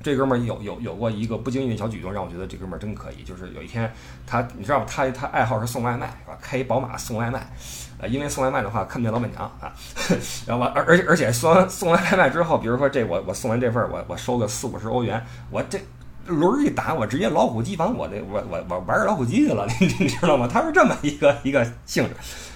[0.00, 3.24] 这哥们儿有有有过一个不经意的小举动，让我觉得这哥们儿真可以。
[3.24, 3.92] 就是有一天，
[4.24, 4.84] 他你知道？
[4.84, 6.38] 他他爱好是送外卖，是吧？
[6.40, 7.52] 开一宝马送外卖，
[8.00, 9.72] 呃，因为送外卖的话看不见老板娘啊。
[10.46, 15.80] 然后完，而而且而且送完送完外卖之后，比如说这我我送完这份儿，我我收个四五十欧元，我这
[16.26, 20.48] 轮一打，我直接老虎机房，我这我我我玩老虎机去了， 你你知道吗？
[20.50, 22.10] 他是这么一个一个性质。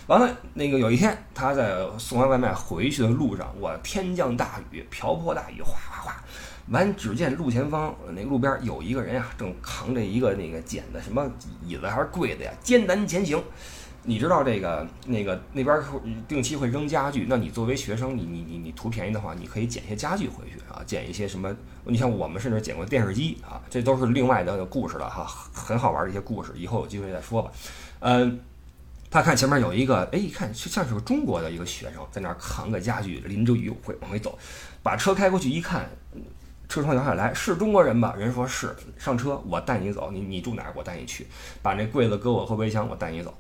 [0.09, 6.23] 完了，那个有一天他在送完外卖回去的路上，我天降大雨，瓢泼大雨，哗哗哗。
[6.69, 11.25] 完，只见路前方那路边有一个人呀，正扛着一个那个捡的什么
[11.65, 13.43] 椅子还是柜子呀，艰难前行。
[14.05, 15.81] 你知道这个那个那边
[16.27, 21.55] 定期会扔家具，那你作为学生，你你你你图便宜的话，你可以捡些家具回去啊，捡一些什么？
[21.85, 27.53] 你像我们甚至捡过电视机啊，这都是另外的故事了哈，很好玩的一些故事，以后有机会再说吧。
[28.01, 28.41] 嗯，
[29.11, 34.37] 他看前面有一个，哎，一看像是个中国的一个学生在那儿扛个家具，淋着雨会往回走，
[34.83, 35.89] 把车开过去一看。
[36.69, 38.15] 车窗摇下来，是中国人吧？
[38.17, 40.11] 人说是，上车，我带你走。
[40.11, 40.73] 你你住哪儿？
[40.75, 41.27] 我带你去。
[41.61, 43.35] 把那柜子搁我后备箱，我带你走。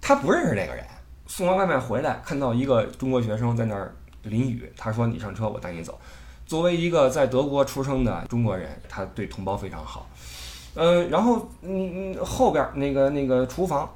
[0.00, 0.84] 他不认识这个人，
[1.26, 4.72] 送完外卖回来，看到一个中国学生在那儿淋雨。
[4.76, 5.98] 他说：“你上车，我带你走。”
[6.46, 10.08] 作为一个在德国出生的中国人，他对同胞非常好。
[10.74, 13.88] 嗯，然后嗯嗯，后边那个那个厨房，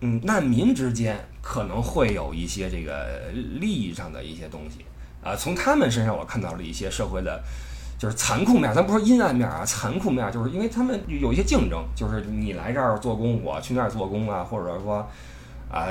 [0.00, 4.84] 嗯，难民之间可能会有一些这个利益上的一些东西
[5.22, 5.34] 啊。
[5.34, 7.42] 从他们身上，我看到了一些社会的。
[7.98, 14.98] 就是残酷面，咱不说阴暗面啊，残酷面就是因为他们有一些竞争，就是你来这儿做工，我去那儿做工啊，或者说
[15.70, 15.88] 啊，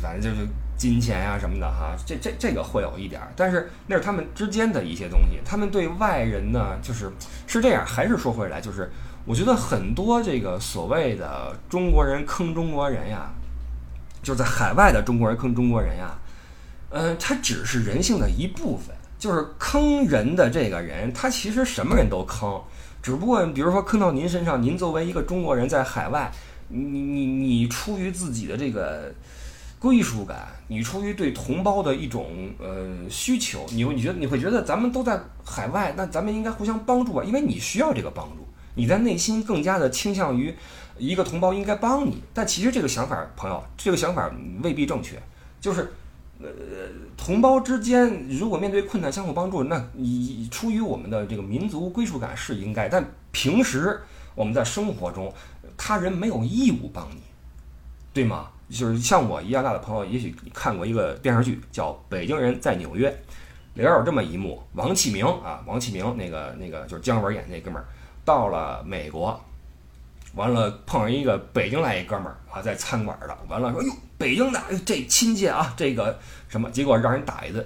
[0.00, 7.10] 反正就是金钱呀什么的哈，这这这个会有一点，但是那是他们之间的一些东西，他们对外人呢，就是
[7.48, 8.88] 是这样，还是说回来，就是
[9.24, 13.30] 我觉得很多这个所谓的中国人坑中国人呀，
[14.22, 16.16] 就是在海外的中国人坑中国人呀，
[16.90, 18.94] 嗯，他只是人性的一部分。
[19.22, 22.60] 就是坑人的这个人，他其实什么人都坑，
[23.00, 26.32] 只不过比如说坑到您身上，您作为一个中国人在海外，
[26.66, 29.14] 你你你出于自己的这个
[29.78, 40.52] 归属感，你出于对同胞的一种呃需求，你你觉得你会觉得咱们都在海外，那咱们应该互相帮助啊，因为你需要这个帮助，你在内心更加的倾向于
[40.98, 44.28] 一个同胞应该帮你，但其实这个想法，朋友，这个想法
[44.64, 45.22] 未必正确，
[45.60, 45.92] 就是。
[46.42, 46.48] 呃，
[47.16, 52.88] 同胞之间如果面对困难相互帮助，那你出于我们的这个民族归属感是应该。
[52.88, 54.00] 但平时
[54.34, 55.32] 我们在生活中，
[55.76, 57.22] 他人没有义务帮你，
[58.12, 58.48] 对吗？
[58.68, 63.08] 就是像我一样大的朋友，也许看过一个电视剧叫《北京人在纽约》，
[63.74, 67.86] 里边有这么一幕：王启明啊，王启明那个那个就是姜文演那哥们儿，
[68.24, 69.38] 到了美国。
[70.34, 73.36] 完了，碰上一个北京来一哥们儿啊，在餐馆的。
[73.48, 76.18] 完了说哟，北京的，这亲切啊，这个
[76.48, 76.70] 什么？
[76.70, 77.64] 结果让人打一顿，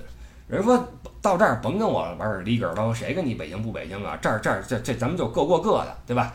[0.48, 0.76] 人说
[1.22, 4.18] 到这儿甭跟我玩儿里根儿包，谁跟你北京不北京啊？
[4.20, 6.32] 这儿这儿这这咱们就各过各的，对吧？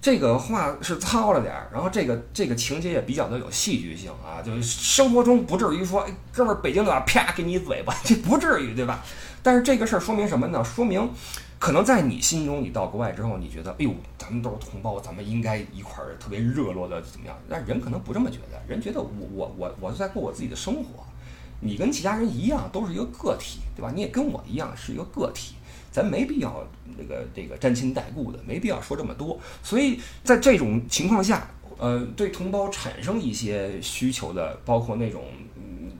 [0.00, 9.02] 这个话是糙了点儿，然后这个这个情节也比较的有戏剧性啊，就是生活中不至于说，哎，哥们儿北京的，啪给你一嘴巴，这不至于，对吧？
[9.42, 10.62] 但是这个事儿说明什么呢？
[10.62, 11.10] 说明
[11.64, 17.34] 可能在你心中，你到国外之后，你觉得，哎呦，咱们都是同胞，咱们应该一块儿特别热络的怎么样？
[17.48, 21.02] 但人可能不这么觉得，人觉得我我我我是在过我自己的生活，
[21.60, 23.90] 你跟其他人一样，都是一个个体，对吧？
[23.94, 25.54] 你也跟我一样是一个个体。
[25.90, 26.62] 咱没必要
[26.98, 29.40] 那个这个沾亲带故的，没必要说这么多。
[29.62, 31.48] 所以在这种情况下，
[31.78, 35.22] 呃，对同胞产生一些需求的，包括那种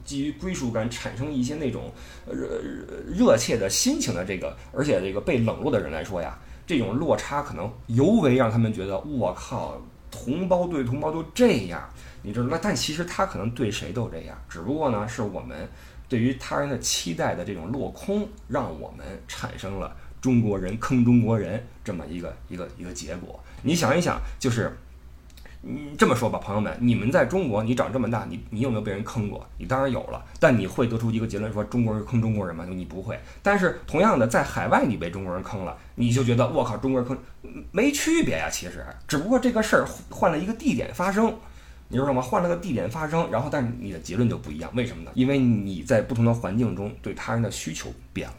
[0.05, 1.91] 基于归属感产生一些那种
[2.31, 2.61] 热
[3.05, 11.89] 热切的心情的这个，而且这个被冷落的人来说呀，这种落差可能尤为让他们觉得，我靠，同胞对同胞都这样，
[12.21, 12.57] 你知道吗？
[12.61, 15.67] 但其实他可能对谁都这样，只不过呢，是我们。
[16.07, 19.91] 对于他人的期待的这种落空，让我们产生了
[20.21, 23.43] 中国人坑中国人这么一个一个一个结果。
[23.63, 24.71] 你想一想，就是，
[25.67, 29.43] 你，这么说吧，朋友们，你们在中国，你长这么大，你你有没有被人坑过？
[29.57, 32.63] 你当然有了，但你会得出一个结论说中国人坑中国人吗？
[32.69, 33.19] 你不会。
[33.41, 37.17] 但是同样的，在海外你被中国人坑了，你就觉得我靠，中国人坑
[37.71, 38.47] 没区别呀。
[38.51, 41.35] 其实，只不过这个事儿换了一个地点发生。
[41.87, 42.19] 你知道吗？
[42.19, 45.11] 换了个地点发生，然后但是你的结论就不一样，为什么呢？
[45.13, 48.35] 因为你在不同的环境中对他人的需求变了，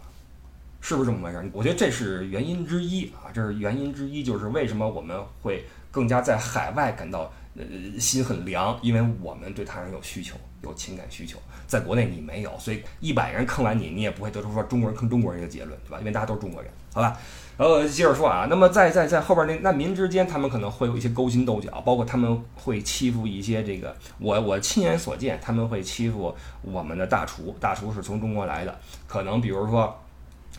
[0.80, 1.48] 是不是这么回事？
[1.52, 5.64] 我觉得这是原因之一啊，这是原因之一，就是为什么我们会
[5.96, 7.64] 更加在海外感到呃
[7.98, 15.98] 心很凉，因为我们对他人有需求，有情感需求，在国内你没有，所以一百人坑完你，你也不会得出说中国人坑中国人一个结论，对吧？
[15.98, 17.18] 因为大家都是中国人，好吧？
[17.56, 29.98] 然后接着说啊，那么在在在后边那难民之间，他们可能会有一些勾心斗角，包括他们会欺负一些这个我我亲眼所见，他们会欺负我们的大厨，大厨是从中国来的，可能比如说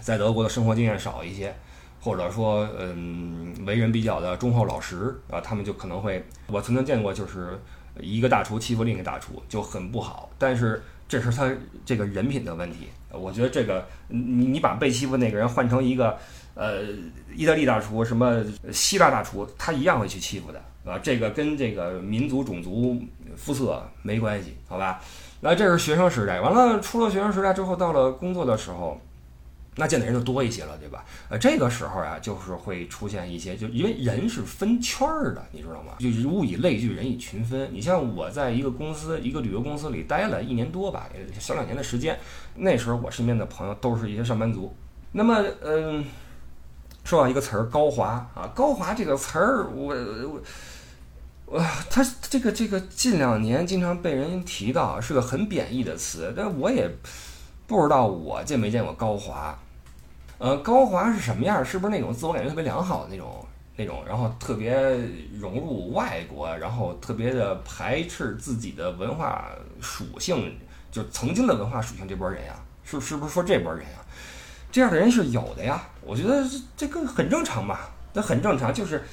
[0.02, 1.56] 在德国的生活经验少一些，
[2.00, 7.60] 或者说嗯为人比较的忠厚老实啊，他们就可能会，我曾经见过就是
[8.00, 11.52] 一个大厨欺负另一个大厨就很不好，但是这是他
[11.86, 16.18] 这个人品的问题，我觉得这个你你把被欺负那个人换成一个。
[16.60, 16.82] 呃，
[17.36, 20.60] 意大利大厨什么希腊大厨，他一样会去欺负的，
[20.92, 23.00] 啊，这个跟这个民族、种族、
[23.36, 25.00] 肤色没关系，好吧？
[25.40, 29.00] 那这是学生时代，完了出了学生时代之后，到了工作的时候，
[29.78, 31.06] 那见的人就多一些了，对吧？
[31.30, 35.94] 呃，这个时候啊，就是会出现一些，就因为人是分圈儿的，你知道吗？
[36.00, 37.70] 就是物以类聚，人以群分。
[37.72, 41.08] 你像我在一个公司，一个旅游公司里待了一年多吧，
[41.40, 42.20] 小两年的时间，
[42.56, 44.76] 那时候我身边的朋友都是一些上班族，
[45.14, 46.04] 那么，嗯。
[47.04, 50.42] 说到一个词儿“高华”啊，“高华”这个词儿，我我
[51.46, 56.92] 我，他这个这个近两年经常被人提到，是个很贬义的词，但我也
[57.66, 59.58] 不知道我见没见过高华。
[60.40, 61.66] 呃，高华是什么样？
[61.66, 63.44] 是不是那种自我感觉特别良好的那种
[63.76, 64.72] 那种，然后特别
[65.40, 69.50] 融入外国，然后特别的排斥自己的文化
[69.82, 70.56] 属性，
[70.92, 72.54] 就曾经的文化属性这波人呀？
[72.84, 74.00] 是是不是说这波人呀？
[74.72, 76.46] 这样的人是有的呀，我觉得
[76.76, 77.80] 这个很正常嘛，
[78.14, 79.04] 那很正常，就是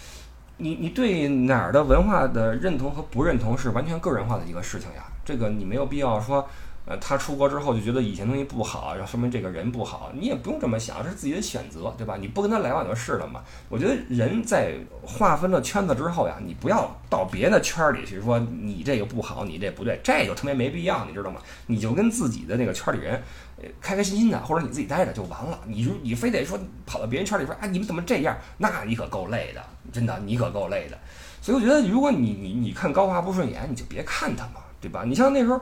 [0.58, 6.46] 你你对哪儿的文化的认同和不认同是完全个人化的一个事情呀，这个你没有必要说。
[6.87, 12.18] 呃，他出国之后就觉得以前东西不好，然后说明这个人不好，你也不用这么想，这是自己的选择，对吧？
[12.20, 13.42] 你不跟他来往就是了嘛。
[13.70, 21.40] 我觉得人在划分了圈子之后呀，你不要到别的圈里去说你这个不好，你这不对，这就特别没必要，你知道吗？
[21.66, 23.14] 你就跟自己的那个圈里人，
[23.57, 25.59] 呃，开开心心的，或者你自己待着就完了。
[25.66, 28.37] 你如你非得说跑到别人圈里说，哎，你们怎么这样？
[28.59, 30.99] 那你可够累的，真的，你可够累的。
[31.40, 35.05] 所以我觉得，如果你你你看高华不顺眼，你就别看他嘛，对吧？
[35.07, 35.59] 你像那时候。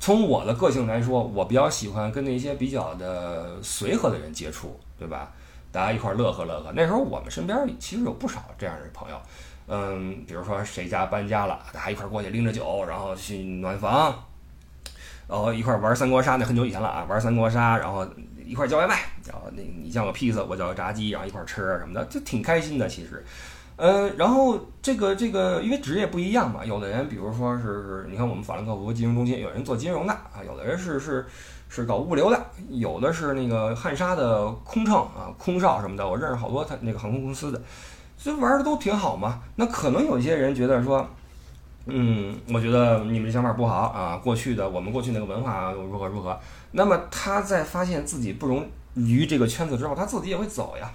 [0.00, 5.30] 从我的个性来说，我比较喜欢跟那些比较的随和的人接触，对吧？
[5.70, 6.72] 大家一块乐呵乐呵。
[6.74, 9.20] 那时候我们身边其实有不少这样的朋友，
[9.66, 14.14] 嗯，比如说谁家搬家了，大家一块过去拎着酒，然后去暖房，
[15.28, 16.36] 然后一块玩三国杀。
[16.36, 18.06] 那很久以前了啊，玩三国杀，然后
[18.46, 23.22] 一块叫外卖，然后那你叫个披萨，我叫个炸鸡，然后一块吃什么的，就挺开心的，其实。
[23.78, 31.24] 呃，然后这个这个，因为职业不一样嘛，有的人比如说是，你看我们法兰克福金融中心，有人做金融的啊，有的人是是
[31.68, 37.62] 是搞物流的，有的是那个汉莎的空乘啊，空少什么的，我认识好多他那个航空公司的，
[38.16, 39.40] 所以玩的都挺好嘛。
[39.54, 41.08] 那可能有一些人觉得说，
[41.86, 46.36] 嗯，我觉得你们这想法不好啊，过去的我们过去那个文化如何如何。
[46.72, 50.90] 那么他在发现自己不容于这个圈子之后，他自己也会走呀。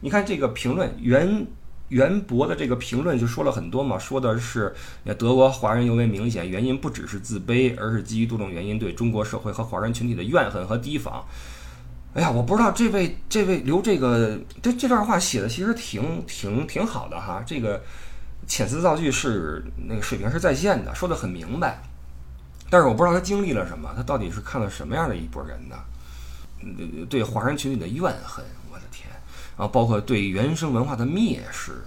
[0.00, 1.46] 你看这个评论原。
[1.88, 4.74] 袁博的这个评论就说了很多嘛，说的是
[5.16, 11.24] 德国华人尤为明显，原因不只是自卑，而是基于多种原因对中国社会和华人群体的怨恨和提防。
[12.14, 17.82] 哎呀，我不知道这位这位留这个这这段话写的其实挺挺挺好的哈，这个
[18.46, 21.82] 遣词造句是那个水平是在线的，说的很明白。
[22.70, 25.76] 但是我不知道他经历了什么，他到底是看了什么样的一拨人呢？
[27.08, 28.44] 对华人群体的怨恨，
[29.58, 31.82] 然后包括对原生文化的蔑视，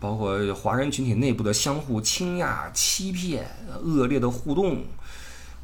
[0.00, 3.46] 包括华人群体内部的相互倾轧、欺骗、
[3.84, 4.82] 恶劣的互动。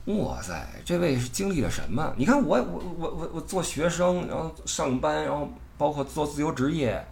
[0.06, 2.14] 哇塞，这位是经历了什么？
[2.16, 7.04] 你看我我我我我做学生，然后上班，然后包括做自由职业，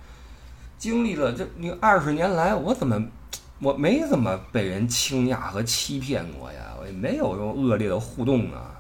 [0.79, 3.05] 经历了这你二十年来，我怎么
[3.59, 6.77] 我没怎么被人倾轧和欺骗过呀？
[6.81, 8.78] 我也没有用恶劣的互动啊。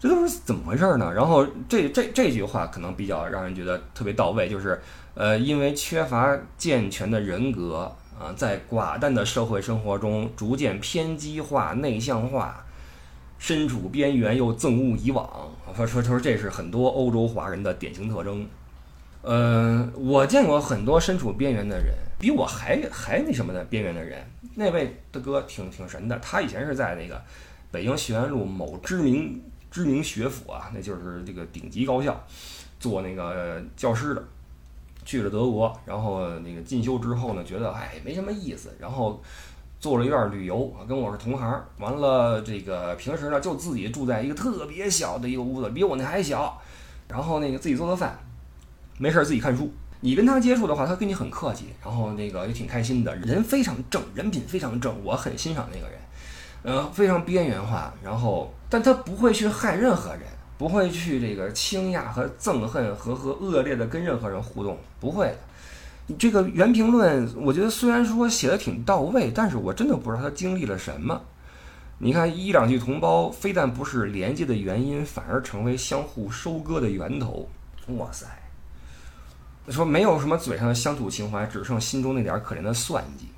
[0.00, 1.12] 这都是怎么回事呢？
[1.12, 4.80] 然后这这这句话可能比较让人觉得特别到位，就是
[5.14, 12.64] 呃，因为缺乏健全的人格啊，在寡淡的社会生活中逐渐偏激化、内向化，
[13.38, 15.28] 身处边缘又憎恶以往。
[15.76, 18.46] 他说他说这是很多欧洲华人的典型特征。
[19.22, 24.24] 呃，我见过很多身处边缘的人，比我还还那什么的边缘的人。
[24.54, 27.20] 那位大哥挺挺神的，他以前是在那个
[27.72, 29.42] 北京学院路某知名。
[29.70, 32.18] 知名学府啊，那就是这个顶级高校，
[32.80, 34.24] 做那个教师的，
[35.04, 39.22] 去了德国，然后那个进修之后呢，觉得哎没什么意思，然后
[39.78, 46.60] 做了一段旅游，跟我是同行，完了这个平时呢就自己住在一个特别小的一个屋子，比我那还小，
[47.08, 48.18] 然后那个自己做做饭，
[48.98, 49.72] 没事自己看书。
[50.00, 55.98] 你跟他接触的话，他跟你很客气，然后那个也挺开心的，人非常正，人品非常正，我很欣赏那个人。
[56.62, 60.22] 呃，非常边缘化，然后，但他不会去害任何人，
[60.56, 66.14] 不会去这个倾轧和憎恨和和恶劣的跟任何人互动，不会的。
[66.18, 71.20] 这个原评论，我觉得虽然说写的挺到位，但是我真的不知道他经历了什么。
[71.98, 77.48] 你看一两句同胞，非但不是连接的原因，反而成为相互收割的源头。
[77.96, 78.26] 哇塞！
[79.68, 83.28] 说没有什么嘴上的乡土情怀，只剩心中那点可怜的算计。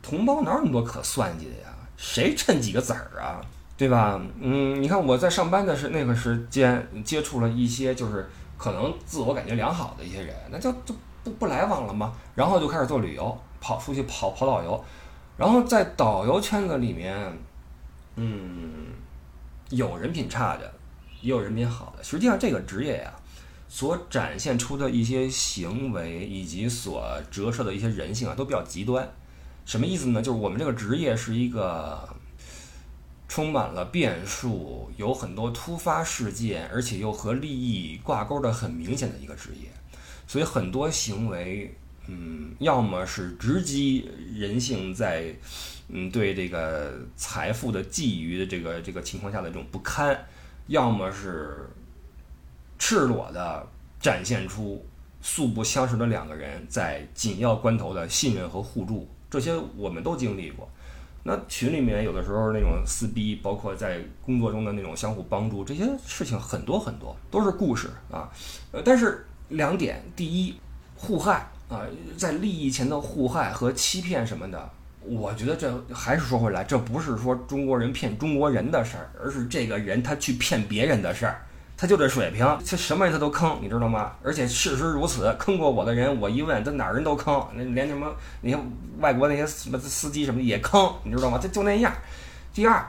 [0.00, 1.68] 同胞哪有那么多可算计的呀？
[1.96, 3.40] 谁趁几个子儿啊，
[3.82, 4.22] 对吧？
[4.38, 12.12] 嗯，你看我在上班的是那个时间接触了一些就是可能自我感觉良好的一些人，那就就不不来往了吗？
[12.36, 14.84] 然后就开始做旅游，跑出去跑跑导游，
[15.36, 17.36] 然后在导游圈子里面，
[18.14, 18.86] 嗯，
[19.70, 20.72] 有人品差的，
[21.20, 22.04] 也有人品好的。
[22.04, 23.12] 实际上这个职业呀，
[23.68, 29.12] 所展现出的一些行为以及所折射的一些人性啊，都比较极端。
[29.64, 30.22] 什么意思呢？
[30.22, 32.08] 就是我们这个职业是一个
[33.32, 39.70] 充满了变数、有很多突发事件，而且又和利益挂钩的很明显的一个职业。
[40.26, 41.74] 所以很多行为，
[42.08, 45.34] 嗯，要么是直击人性在
[45.88, 50.14] 嗯对这个财富的觊觎的这个这个情况下的这种不堪，
[50.66, 51.70] 要么是
[52.78, 53.66] 赤裸的
[53.98, 54.84] 展现出
[55.22, 59.08] 素不相识的两个人在紧要关头的信任和互助。
[59.30, 60.68] 这些我们都经历过，
[61.24, 68.28] 那群里面有的时候那种撕逼，包括在工作中的那种相互帮助，这些事情很多很多，都是故事啊。
[68.72, 70.56] 呃，但是两点，第一，
[70.96, 74.70] 互害啊，在利益前的互害和欺骗什么的，
[75.02, 81.46] 我觉得这还是说回来，这不是说中国人骗中国人的事儿，而是这个人他去骗别人的事儿。
[81.82, 84.12] 他就这水平，他什么人他都坑，你知道吗？
[84.22, 88.60] 而且事实如此，坑过我的人，我一问，他哪儿人都坑，那连什么你看
[89.00, 91.40] 外国那些什么司机什么也坑，你知道吗？
[91.42, 91.92] 他就那样。
[92.54, 92.86] 第二，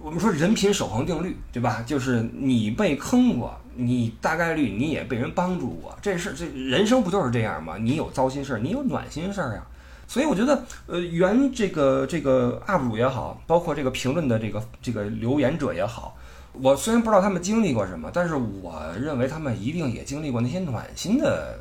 [0.00, 1.82] 我们说人品守恒定律，对吧？
[1.84, 7.76] 就是你被坑过，你大概率你也被人帮助过，这事这人生不就是这样吗？
[7.76, 9.66] 你有糟心事儿，你有暖心事儿呀。
[10.06, 16.16] 所以我觉得，呃，原这个这个 UP 主也好，包括这个评论的这个这个留言者也好。
[16.62, 21.58] 我虽然不知道他们经历过什么，但是我认为他们一定也经历过那些暖心的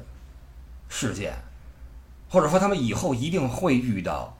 [0.89, 1.33] 事件，
[2.29, 4.37] 或者说他们以后一定会遇到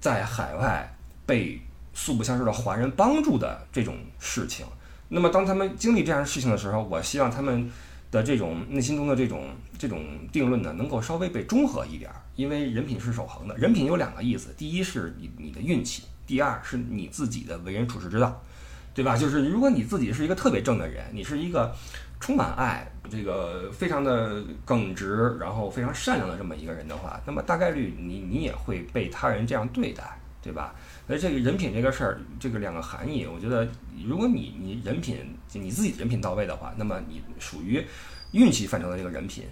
[0.00, 1.60] 在海外被
[1.92, 4.66] 素不相识的华人帮助的这种事情。
[5.08, 7.70] 那么当他们经历这样的事情的时候，我希望他们
[8.10, 12.16] 的这种内心中的这种这种定论呢，能够稍微被中和一点儿。
[12.36, 18.40] 因为人品是守恒的，人品有两个意思：第一是你你的运气，第二是你自己的为人处事之道。
[18.94, 19.16] 对吧？
[19.16, 21.74] 就是如果你自己是一个特别正的人，你是一个
[22.18, 30.02] 充满爱、这个非常的耿直，然后非常善良的这么一个人的话，那么大概率你你也会被他人这样对待，
[30.42, 30.74] 对吧？
[31.06, 33.66] 所以这个人品这个事儿，这个两个含义，我觉得
[34.06, 35.16] 如果你你人品
[35.54, 37.84] 你自己人品到位的话，那么你属于
[38.32, 39.44] 运气范畴的这个人品，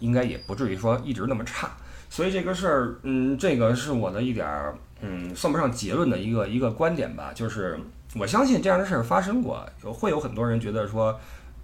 [0.00, 1.70] 应该也不至于说一直那么差。
[2.10, 7.32] 所以这个事儿，嗯，这个是我的一点儿，嗯，算不上结论的一个一个观点吧。
[7.34, 7.78] 就是
[8.16, 11.18] 我相信这样的事儿发生过，会有很多人觉得说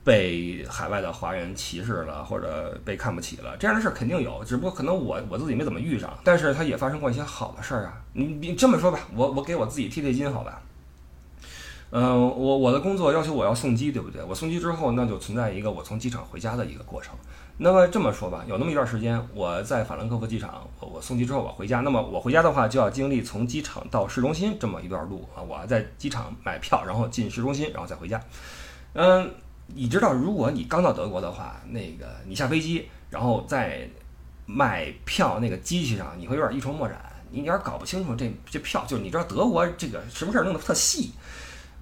[0.04, 6.12] 被海外的华人歧视了，或者被看不起了，这样的事儿肯定有，只不过可能我我自己没怎么遇上。
[6.22, 8.02] 但是它也发生过一些好的事儿啊。
[8.12, 10.60] 你你这么说吧，我我给我自己贴贴金，好吧？
[11.90, 14.22] 嗯，我我的工作要求我要送机，对不对？
[14.24, 17.14] 我送机之后，那就存在一个我从机场回家的一个过程。
[17.56, 21.80] 那么这么说吧，有那么一段时间，我在法兰克福机场，我我送机之后我回家。
[21.80, 25.40] 那么我回家的话，就要经历从机场到市中心这么一段路啊。
[25.40, 28.20] 我在机场买票，然后进市中心，然后再回家。
[28.94, 29.32] 嗯，
[29.68, 33.88] 你知道，如果你刚到德国的话，那个你下飞机，然后在
[34.46, 37.00] 卖票那个机器上，你会有点一筹莫展，
[37.30, 41.12] 你有点搞不清楚这这票，就是你知道德国这个什么事儿弄得特细。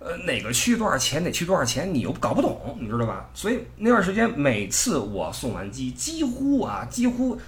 [0.05, 1.23] 呃，哪个区多少钱？
[1.23, 1.93] 哪区多少钱？
[1.95, 3.29] 你又搞不懂，你知道吧？
[3.33, 7.39] 所以那段时间，每次我送完机，几乎啊，几乎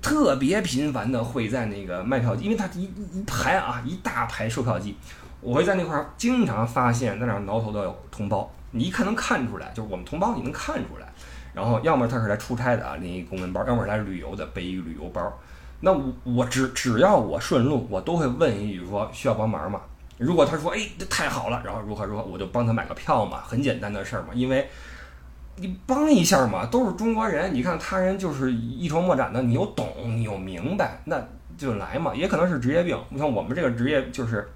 [0.00, 4.96] 特别频繁的会在那个卖票机，因为它一一排啊，一大排售票机，
[5.40, 11.06] 我会在那块儿经常发现在那挠头的同胞，你一看能看出来，就是我们同胞，你能看出来。
[11.54, 15.20] 然后要么他是来出差的啊，拎一公文包；要么是来旅游的，背一旅游包。
[15.80, 19.80] 那我我只只要我顺路，我都会问一句说需要帮忙吗？
[20.18, 24.68] 如果他说哎这太好了，然后如何如何，我就帮他买个票嘛，很简单的事儿嘛，因为
[25.60, 31.20] 你帮一下嘛，都是中国人，你看他人就是一筹莫展的，你又懂，你又明白，那
[31.56, 32.14] 就来嘛。
[32.14, 34.48] 也可能是职业病，你像我们这个职业就是，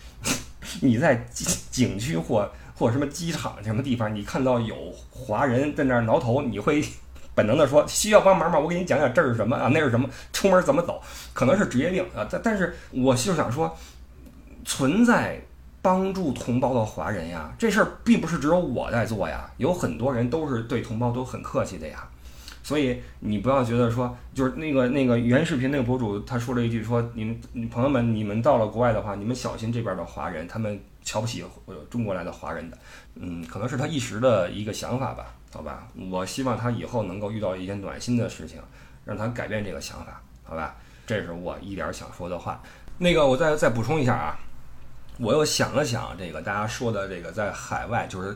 [0.80, 1.26] 你在
[1.70, 4.74] 景区或或什么机场什么地方，你看到有
[5.10, 6.82] 华人在那儿挠头，你会
[7.34, 8.58] 本能的说需要帮忙吗？
[8.58, 12.26] 我给你讲讲这是什么啊，那是什么，出门怎么走，可能是职业病啊。
[12.30, 13.74] 但但是我就想说。
[14.64, 15.40] 存在
[15.80, 22.08] 帮助同胞的华人呀，这事儿并不是只有我在做呀，有很多人都是对同胞都很客气的呀。
[22.64, 31.44] 所以你不要觉得说，就是那个那个原视频那个博主他说了一句说，你们朋友们，你们到了国外的话，你们小心这边的华人，他们瞧不起
[31.90, 32.78] 中国来的华人的。
[33.16, 35.88] 嗯，可能是他一时的一个想法吧，好吧。
[36.08, 38.60] 我希望他以后能够遇到一些暖心的事情，
[39.04, 40.76] 让他改变这个想法，好吧。
[41.04, 42.62] 这是我一点想说的话。
[42.98, 44.38] 那个，我再再补充一下啊，
[45.18, 48.34] 我又想了想，这个大家说的这个在海外，就是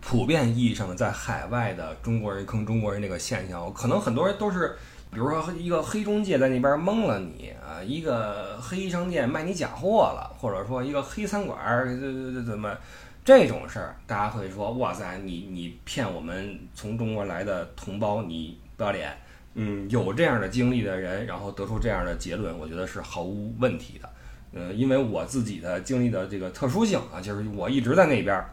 [0.00, 4.76] 普遍意义上的在海外的中国人坑中国人这个现象，可能很多人都是，
[5.10, 12.00] 比如说一个黑中介在那边蒙了你啊，一个黑商店卖你假货了，或者说一个黑餐馆儿这
[12.32, 12.76] 这怎么
[13.24, 19.16] 这种事儿，大家会说哇塞，你你骗我们从中国来的同胞，你不要脸。
[19.54, 24.08] 嗯，有这样的经历的人，然后得出这样的结论，我觉得是毫无问题的。
[24.54, 28.44] 呃，因为我自己的经历的这个特殊性啊，就是我一直在那边，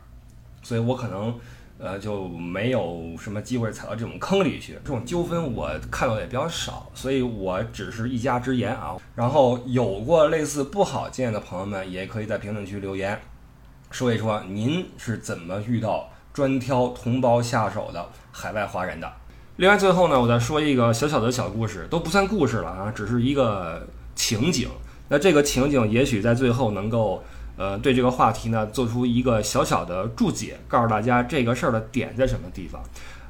[0.63, 1.37] 所以我可能
[1.77, 4.73] 呃就没有什么机会踩到这种坑里去。
[4.83, 8.95] 这种纠纷我看到也比较少，所以我只是一家之言啊。
[9.15, 13.19] 然后有过类似不好经验的朋友们，也可以在评论区留言，
[13.91, 19.11] 说一说您是怎么遇到专挑同胞下手的海外华人的。
[19.57, 23.85] 另外，最后呢，我再说一个小小的小故事，都不算故事了啊，只是一个
[24.15, 24.69] 情景。
[25.09, 27.23] 那这个情景也许在最后能够，
[27.57, 32.81] 呃，对这个话题呢做出一个小小的注解，告诉大家这个事儿的点在什么地方。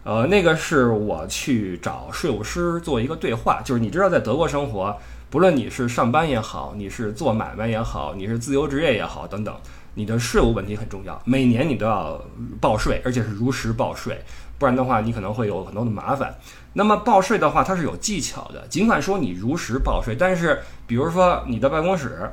[0.03, 4.97] 呃，那个是我去找税务师做一个对话，就是你知道，在德国生活，
[5.29, 9.53] 不论你是上班也好，你是做买卖也好，你是自由职业也好，等等，
[9.95, 12.19] 你的税务问题很重要，每年你都要
[12.61, 14.19] 报税，而且是如实报税。
[14.59, 16.35] 不然的话，你可能会有很多的麻烦。
[16.73, 18.67] 那么报税的话，它是有技巧的。
[18.67, 22.29] 尽管说你如实报税，但是比如说你的办公室，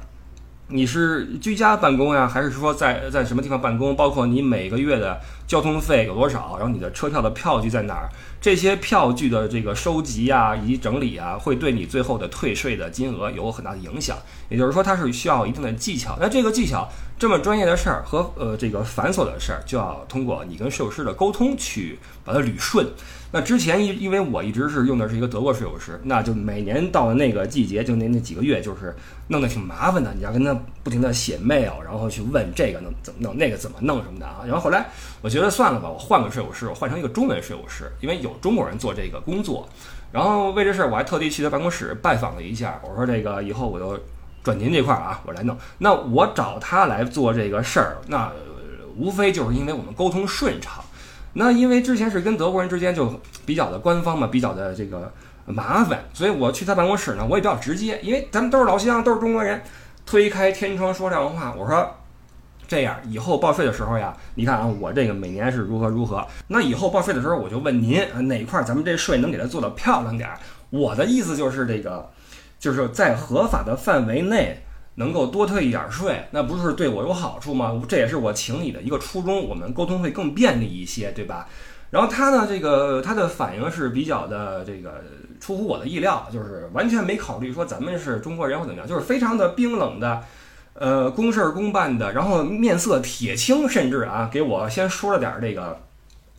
[0.68, 3.94] 你是居家办公呀，还是说在 在什么地方办公？
[3.94, 8.10] 包括你每个月的交通费有多少，然后你的车票的票据在哪儿？
[8.40, 14.18] 这些票据的这个收集啊，以及整理啊，会对你最后的退税的金额有很大的影响。
[14.48, 16.18] 也就是说，它是需要一定的技巧。
[16.20, 16.88] 那这个技巧。
[17.18, 22.86] 这么专业的事儿和呃这个繁琐的事儿，就要通过你跟税务师的沟通去把它捋顺。
[23.32, 28.94] 那之前因因为我一直是用的是一个德国税务师，那就每年到了那个季节，就那那几个月，就是
[29.28, 30.12] 弄得挺麻烦的。
[30.14, 34.42] 你要跟他不停的写 mail，然后去问这个能怎么弄，那个怎么弄什么的啊。
[34.46, 34.86] 然后后来
[35.22, 39.66] 我觉得算了吧，我换个税务师，我换成一个中文税务师，因为有中国人做这个工作。
[40.12, 43.98] 然后为这事儿，我还特地去他办公室拜访了一下，我说这个以后我就。
[44.46, 45.58] 转您这块儿啊，我来弄。
[45.78, 48.30] 那我找他来做这个事儿，那
[48.96, 50.84] 无非就是因为我们沟通顺畅。
[51.32, 55.12] 那因为之前是跟德国人之间就比较的官方嘛，比较的这个
[55.46, 59.60] 麻烦，所以我去他办公室呢，我也比较直接，因为咱们都是老乡，都是中国人，
[60.06, 61.52] 推开天窗说亮话。
[61.58, 61.96] 我说
[62.68, 66.24] 这样，以后报税的时候呀，你看啊，我这个每年是如何如何。
[66.46, 70.38] 那以后报税的时候，我就问您哪块儿咱们这税能给它做的漂亮点儿。
[70.70, 72.08] 我的意思就是这个。
[72.66, 74.60] 就是在合法的范围内
[74.96, 77.80] 能够多退一点税，那不是对我有好处吗？
[77.88, 81.46] 这也是我请你的一个初衷，我们沟通会更便利一些，对吧？
[81.90, 85.00] 然后他呢，这个他的反应是比较的这个
[85.38, 90.20] 出乎我的意料，就是完全没考虑说咱们是中国人或怎么样，就是非常的冰冷的，
[90.74, 95.78] 呃，公事公办的，然后面色铁青，甚至啊，给我先说了点这个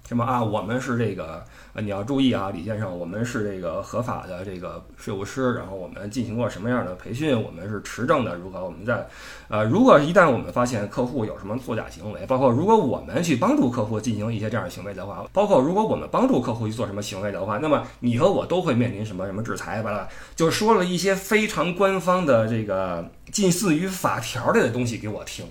[0.07, 1.43] 什么啊，我们是这个。
[1.79, 7.39] 你要注意啊，李先生，我们是这个合法的这个税务师，然后我们进行过什么样的培训？
[7.39, 8.65] 我们是持证的，如何？
[8.65, 9.07] 我们在，
[9.47, 20.07] 呃，如果一旦我们发现客户有什么作假行为，包括如果我们去帮助客户进行一些这样的行为的话，包括如果我们帮助客户去做什么行为的话，那么你和我都会面临什么什么制裁吧？
[20.35, 25.45] 就说了一些非常官方的这个近似于法条类的东西给我听。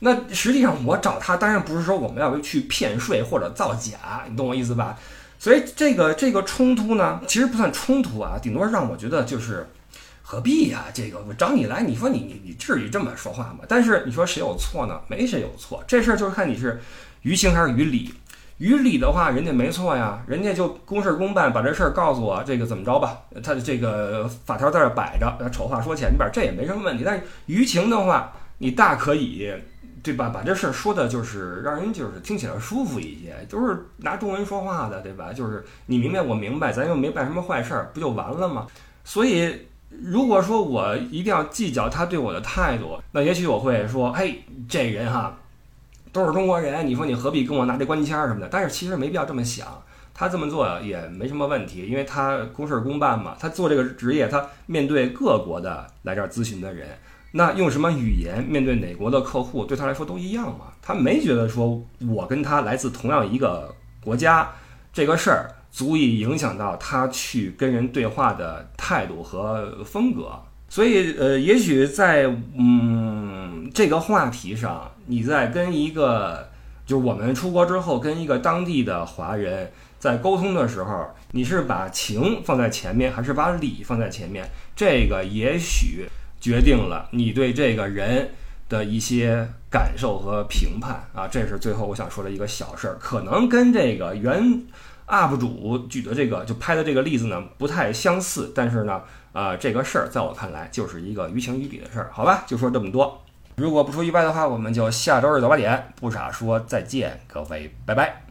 [0.00, 4.96] 那实际上我找他当然不是说我们要去骗税或者造假，你懂我意思吧？
[5.40, 9.68] 所以这个这个冲突呢，其实不算冲突啊，顶多让我觉得就是
[10.22, 10.84] 何必呀？
[10.92, 13.60] 这个我找你来，你说你你你至于这么说话吗？
[13.68, 15.00] 但是你说谁有错呢？
[15.08, 16.80] 没谁有错，这事儿就是看你是
[17.22, 18.14] 于情还是于理。
[18.58, 23.18] 于理的话，人家没错呀，人家就公事公办，把这事儿告诉我，这个怎么着吧？
[23.42, 27.04] 他的这个法条在这摆着，丑话说前边，这也没什么问题。
[27.04, 29.52] 但是于情的话，你大可以。
[30.12, 30.28] 对吧？
[30.28, 35.32] 把这事儿说的，就是让人就是听起来舒服一些，都是拿中文说话的，对吧？
[35.32, 38.66] 就是你明白我明白，咱又没办什么坏事儿，不就完了吗？
[39.04, 45.38] 所以，如果说我一定要计较他对我的态度，那也许我会说，嘿，这人哈，
[46.12, 48.48] 都是中国人，你说你何必跟我拿这官签什么的？
[48.50, 49.66] 但是其实没必要这么想，
[50.12, 56.88] 他这么做也没什么问题，因为他公事公办嘛，他做这个职业，他面对各国的来这儿咨询的人。
[57.32, 60.72] 那用什么语言面对哪国的客户，对他来说都一样嘛？
[60.80, 64.50] 他没觉得说我跟他来自同样一个国家，
[64.92, 70.30] 这个事儿足以影响到他去跟人对话的态度和风格。
[70.70, 72.24] 所以，呃，也许在
[72.56, 76.48] 嗯这个话题上，你在跟一个
[76.86, 84.48] 就我们出国之后跟一个当地的华人在沟通的时候，你是把情放在前面，还是把理放在前面？
[84.74, 86.06] 这个也许。
[86.40, 88.30] 决定了你对这个人
[88.68, 94.62] 的一些感受和评判啊，这是最后我想说的一个小事儿，可能跟这个原
[95.06, 103.22] UP 主举的这个就拍的这个例子呢不太相似，但是呢，呃，这个事儿在我看来就是一个于情于理的事儿，好吧，就说这么多。
[103.56, 108.27] 如果不出意外的话，我们就下周日早八点不傻说再见，各位，拜拜。